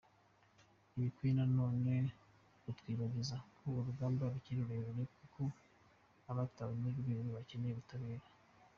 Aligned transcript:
Ntibikwiye 0.91 1.31
na 1.37 1.45
none 1.57 1.93
kutwibagiza 2.63 3.35
ko 3.57 3.65
urugamba 3.79 4.23
rukiri 4.33 4.61
rurerure 4.67 5.03
kuko 5.17 5.41
abatawe 6.31 6.73
muri 6.81 6.95
Rweru 7.03 7.29
bakeneye 7.37 7.73
ubutabera. 7.75 8.25